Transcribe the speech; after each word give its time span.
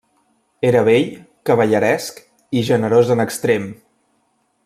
Era 0.69 0.79
bell, 0.87 1.03
cavalleresc 1.49 2.17
i 2.61 2.65
generós 2.71 3.13
en 3.17 3.25
extrem. 3.27 3.71